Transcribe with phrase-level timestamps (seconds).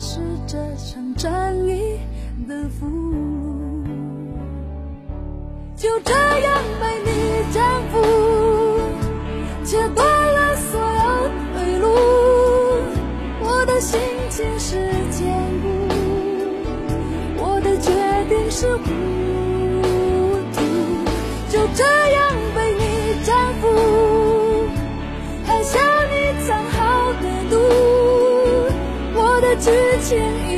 [0.00, 1.98] 是这场战役
[2.46, 3.86] 的俘虏，
[5.76, 7.10] 就这样被你
[7.52, 7.94] 征服，
[9.64, 11.84] 切断了所有退路。
[13.40, 13.98] 我的心
[14.30, 14.76] 情是
[15.10, 15.26] 坚
[15.62, 15.66] 固，
[17.38, 17.90] 我的决
[18.28, 18.66] 定是
[29.66, 29.72] 时
[30.02, 30.55] 间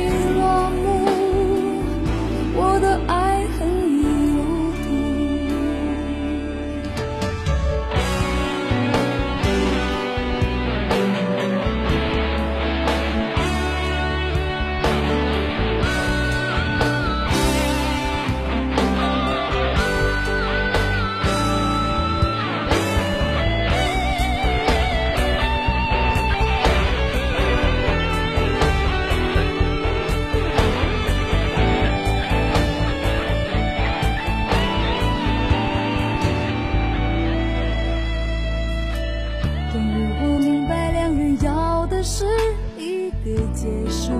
[43.99, 44.13] 束，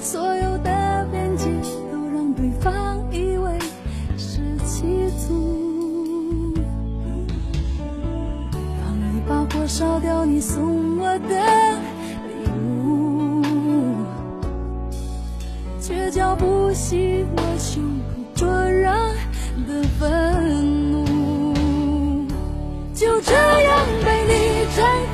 [0.00, 1.50] 所有的辩解
[1.90, 3.58] 都让对方以为
[4.16, 6.54] 是欺负。
[8.80, 11.28] 放一把火烧掉你送我的
[12.28, 12.32] 礼
[12.84, 13.42] 物，
[15.80, 18.92] 却浇不熄我胸口灼热
[19.66, 21.02] 的愤怒。
[22.94, 24.32] 就这样被你
[24.76, 24.86] 征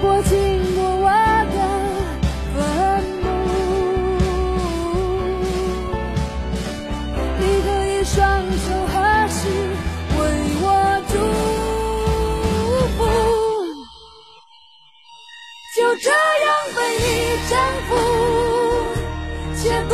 [0.00, 1.56] 果经过我的
[2.54, 2.58] 坟
[3.22, 3.26] 墓，
[7.38, 8.16] 你可以双
[8.52, 8.94] 手合
[9.28, 9.38] 十
[10.16, 10.20] 为
[10.60, 10.64] 我
[11.08, 11.12] 祝
[12.96, 12.98] 福。
[15.76, 17.06] 就这样被你
[17.48, 17.52] 征
[17.88, 17.90] 服，
[19.56, 19.92] 切断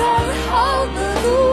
[0.00, 0.06] 更
[0.48, 1.49] 好的路。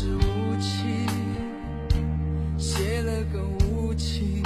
[0.00, 1.08] 是无情，
[2.56, 4.44] 写了个无情，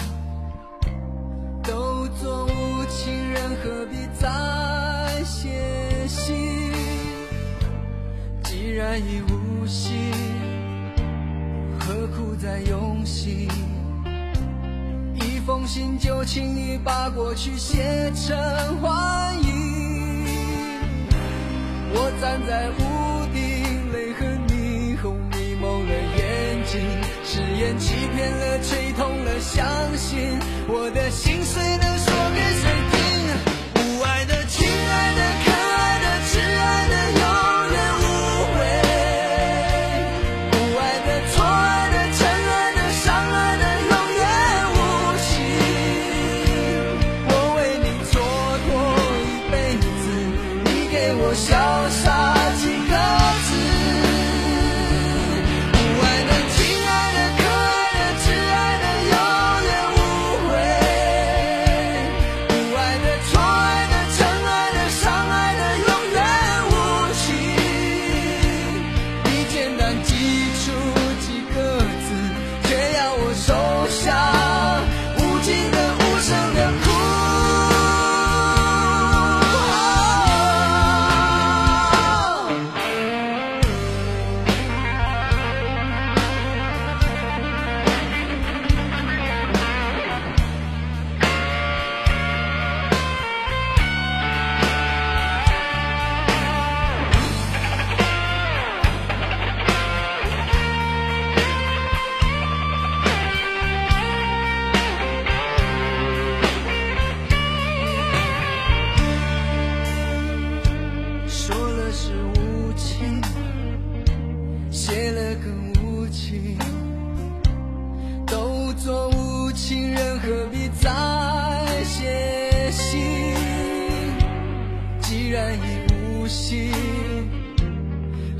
[1.62, 5.50] 都做无情人，何必再写
[6.08, 6.72] 信？
[8.42, 10.10] 既然已无心，
[11.78, 13.46] 何苦再用心？
[15.14, 18.34] 一封信就请你把过去写成
[18.80, 20.24] 幻影。
[21.92, 23.01] 我站在无。
[28.22, 29.66] 变了，吹痛了，相
[29.96, 30.38] 信
[30.68, 31.60] 我的心碎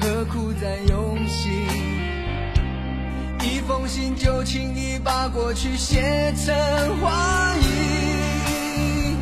[0.00, 1.50] 何苦再用心？
[3.40, 6.54] 一封信就轻易把过去写成
[7.00, 9.16] 幻影。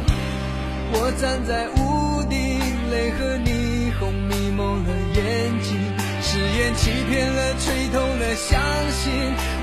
[0.93, 2.61] 我站在屋顶，
[2.91, 5.79] 泪和霓虹迷蒙了眼睛，
[6.21, 8.61] 誓言欺骗了，吹痛了，相
[8.91, 9.13] 信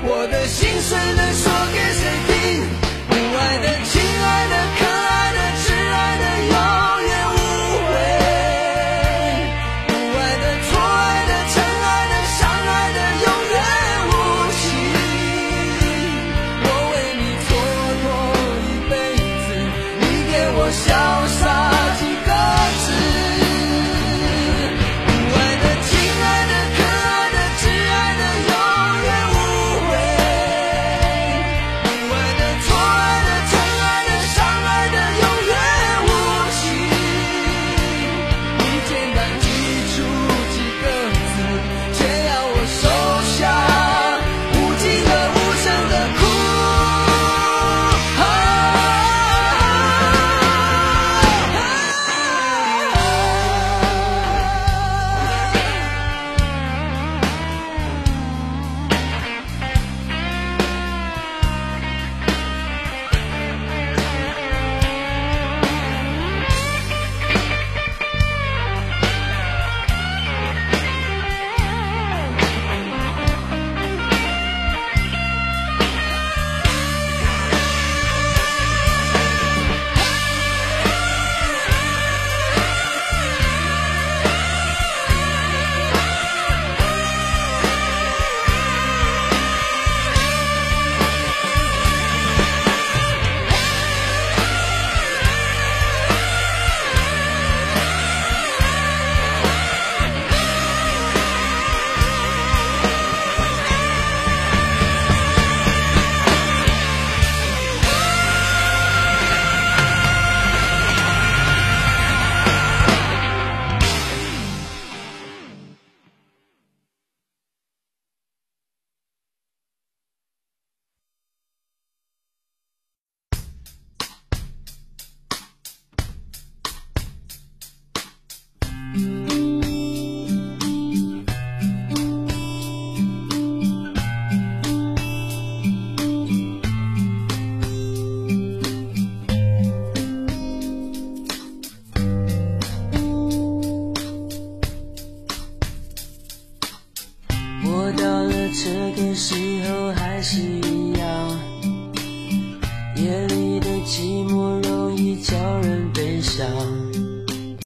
[0.04, 2.32] 我的心碎能说给谁听？
[3.08, 5.07] 不爱的、亲爱的、可